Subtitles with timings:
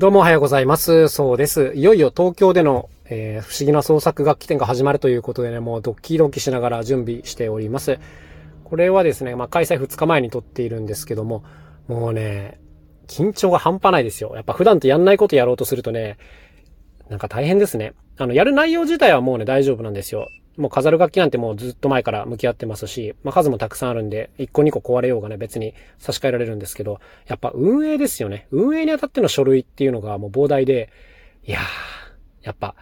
[0.00, 1.08] どうもおはようございます。
[1.08, 1.74] そうです。
[1.74, 7.98] いよいよ東京での、えー、不思議な創作楽器展が始まるということでね、もうドッキドキしながら準備しております。
[8.64, 11.44] これはですね、まあ、開催2日前に撮っているんですけども、
[11.86, 12.58] もうね、
[13.08, 14.32] 緊張が半端ないですよ。
[14.36, 16.16] やっぱ普段とやんないことやろうとするとね、
[17.10, 17.92] なんか大変ですね。
[18.16, 20.28] あの、やる内容自体はもうね、大丈夫なんですよ。
[20.56, 28.46] もう飾る楽器なんてもうずっと前から向き合ってますし、まあ、数もたくさんあるんで、1個2個壊れようがね、別に差し替えられるんですけど、やっぱ運営ですよね。
[28.50, 30.90] 運営にあたっての書類っていうのがもう膨大で、
[31.44, 31.62] いやー、
[32.42, 32.74] やっぱ、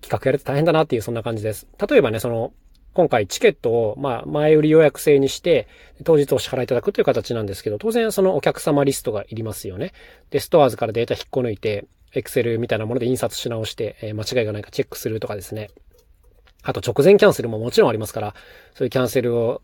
[0.00, 1.66] 企画やると大変だなっていうそんな感じです。
[1.88, 2.52] 例えばね、その、
[2.94, 5.66] 今回チケットを、まあ、前売り予約制にして、
[6.04, 9.92] 当日お支払いいただくという形なんですけど、当然そのお客様リストがいりますよね。
[10.30, 15.70] で、ストアーズからデータ引っこ抜いて、エクセルみたいなもので印刷し直して、え、間違いがないかチェックするとかですね。
[16.62, 18.34] あと直前キャンセルももちろんありますから、
[18.74, 19.62] そういうキャンセルを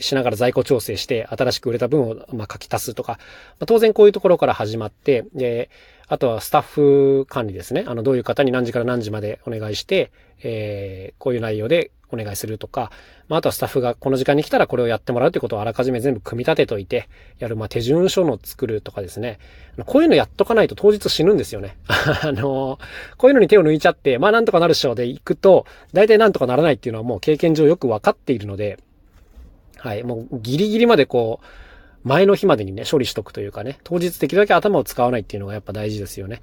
[0.00, 3.18] しながら在庫調整して、新しく売れた分を、ま書き足すとか、
[3.58, 5.70] ま、当然こういうところから始まって、で、
[6.08, 7.84] あとはスタッフ管理ですね。
[7.86, 10.10] あの、どういう方に何時から何時までお願いして、
[10.42, 12.90] えー、こういう内容でお願いするとか、
[13.28, 19.38] まあ、あとはスタッフがこの時間に来たらこれをやってもらうということをあらかじめ全部組み立てといて、やる、まあ、手順書の作るとかですね。
[19.86, 21.76] こういうのやっとかないと当日死ぬんですよね。
[22.22, 22.78] あの、
[23.16, 28.78] こういうのに手を抜いちゃって、まあ、なんとかなるっしょで行くと、大体なんとかならないっていうのはもう経験上よくわかっているので、
[29.80, 36.40] はい、もうギリギリまでこう、前の日までにね、処理しとくというかね、当日できるだけ頭を使わないっていうのがやっぱ大事ですよね。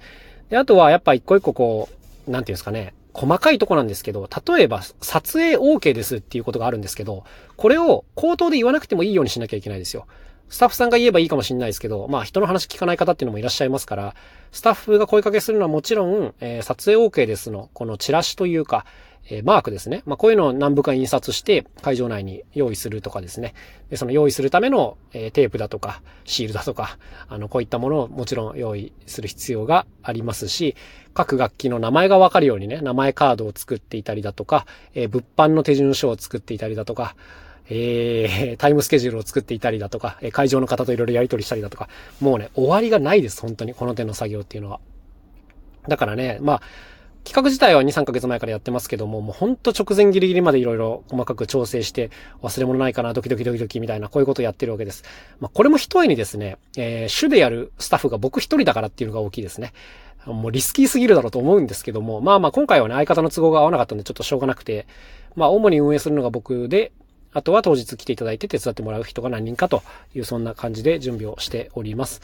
[0.50, 1.88] で、あとはやっぱ一個一個こ
[2.26, 7.24] う、なんていうんですかね、細かいとこなんですけど、例えば撮影 OK ですっていうことがあるんですけど、
[7.56, 10.06] これを口頭で言わなくてもいいようにしなきゃいけないですよ。
[10.48, 14.14] スタッフさんが言えばいいかもしれないですけど、まあ人の話聞かない方っていうのもいらっしゃいますから、
[14.52, 18.86] スタッフが声かけするのはもちろん、えー、撮影 OK ですの、このチラシというか、
[19.30, 20.02] え、マークですね。
[20.06, 23.54] まあ、こういうのを何部か印刷して会場内に用意するとかですね。
[23.90, 26.98] で、その用意するための、え、テープだとか、シールだとか、
[27.28, 30.76] あの、こういったものをもちろん用意する必要がありますし、
[31.14, 37.14] 各楽器の名前がわかるようにね、名前カードを作っていたりだとか、え、物販の手順書を作っていたりだとか、
[37.70, 41.88] えー、 タイムスケジュールを作っていたりだとか、え会場の方といろいろやり取りしたりだとか、
[42.20, 44.80] もうね、終わりがないです、本当に、この手の作業っていうのは。
[45.86, 46.62] だからね、まあ、
[47.28, 52.10] 企画自体は2、3ヶ月前からやってますけども、もうほんと直前ギリギリまでいろいろ細かく調整して、
[52.42, 55.04] 忘れ物ないかな、ドキドキドキドキみたいな、こういうことをやってるわけです。
[55.38, 59.74] まあ、これも一重にですね、えー、主でやるスタッフが僕一人だからっていうのが大きいですね。
[60.24, 64.86] もうリスキーすぎるだろうと思うんですけども、まあまあ今回はね、相方の都合が合わなかったんでちょっとしょうがなくて、
[65.36, 66.92] まあ主に運営するのが僕で、
[67.34, 69.82] あとは当日来ていただいて手伝ってもらう人が何人かと
[70.14, 72.22] いう、そんな感じで準備をしております。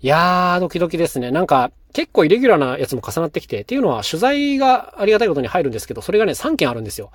[0.00, 1.32] いやー、ドキドキですね。
[1.32, 7.10] なんか、結構イレギュラーなやつも重なってきて、っていうのは取材がありがたいことに入るんですけど、それがね、3件あるんですよ。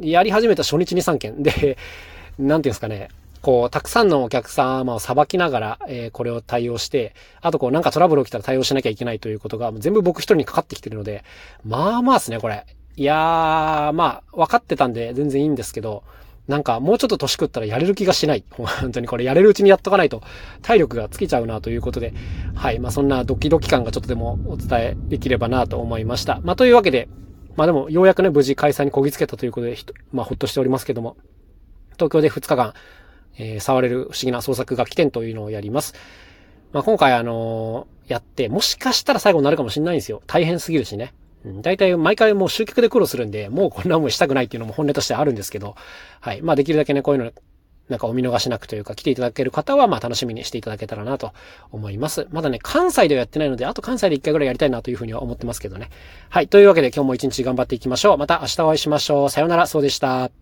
[0.00, 1.42] やり始めた初日に3件。
[1.42, 1.76] で、
[2.38, 3.08] なんていうんですかね。
[3.40, 11.24] こう、たくさんのお客様をさばきながら、えー、これを対応して、あとこう、なんかトラブル起きたら対応しなきゃいけないということが、全部僕一人にかかってきてるので、
[11.64, 12.64] まあまあですね、これ。
[12.94, 16.04] いやー、まあ、分かってたんで全然いいんですけど、
[16.48, 18.44] なんかもうちょっと年食ったらやれる気がしない。
[18.50, 20.22] 本当にこれやれるうちにやっとかないと
[20.60, 22.12] 体力が尽きちゃうなということで、
[22.54, 22.78] はい。
[22.80, 26.40] まあそんなドキドキ感がちょっとでもお伝えできればなと思いました。
[26.42, 27.08] まあというわけで、
[27.56, 29.76] まあでもようやくね、無事開催にこぎつけたということで、
[30.10, 31.16] まあほっとしておりますけども、
[31.94, 32.74] 東京で2日間、
[33.38, 35.94] えー、触れる不思議な創作楽器店というのをやります。
[36.72, 40.22] まあ今回あのー、やって、もしかしたら最後になるかもしれないんですよ。
[40.26, 41.14] 大変すぎるしね。
[41.44, 45.74] 大体毎回もう集客で苦労するんで、もうこんな思いしたくないっていうのも本音としてあるんですけど、
[46.20, 46.42] はい。
[46.42, 47.32] まあできるだけね、こういうの、
[47.88, 51.32] なんかお見逃しなくというか、来ていただける方は、まあ楽しみにしていただけたらなと
[51.72, 52.28] 思います。
[52.30, 55.90] まだね、関西ではやってないので、あと関西で一回ぐらいやりたいなというふうには思ってますけどね。
[56.28, 56.48] はい。
[56.48, 58.18] というわけで今日も一日頑張っていきましょう。
[58.18, 59.30] また明日お会いしましょう。
[59.30, 60.41] さようなら、そうでした。